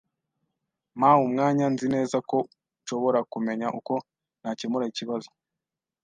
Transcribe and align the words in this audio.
Mpa 0.97 1.11
umwanya. 1.25 1.65
Nzi 1.73 1.87
neza 1.95 2.17
ko 2.29 2.37
nshobora 2.81 3.19
kumenya 3.31 3.67
uko 3.79 3.93
nakemura 4.41 4.85
ikibazo. 4.91 5.29